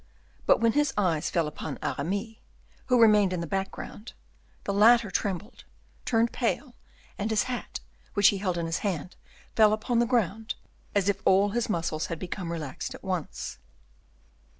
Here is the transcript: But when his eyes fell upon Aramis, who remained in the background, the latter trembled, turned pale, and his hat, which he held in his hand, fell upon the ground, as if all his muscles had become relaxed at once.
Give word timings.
But 0.47 0.59
when 0.59 0.71
his 0.71 0.95
eyes 0.97 1.29
fell 1.29 1.45
upon 1.45 1.77
Aramis, 1.83 2.37
who 2.87 2.99
remained 2.99 3.33
in 3.33 3.39
the 3.39 3.45
background, 3.45 4.13
the 4.63 4.73
latter 4.73 5.11
trembled, 5.11 5.63
turned 6.05 6.31
pale, 6.31 6.73
and 7.19 7.29
his 7.29 7.43
hat, 7.43 7.81
which 8.15 8.29
he 8.29 8.39
held 8.39 8.57
in 8.57 8.65
his 8.65 8.79
hand, 8.79 9.15
fell 9.55 9.73
upon 9.73 9.99
the 9.99 10.07
ground, 10.09 10.55
as 10.95 11.07
if 11.07 11.21
all 11.23 11.49
his 11.49 11.69
muscles 11.69 12.07
had 12.07 12.17
become 12.17 12.51
relaxed 12.51 12.95
at 12.95 13.03
once. 13.03 13.59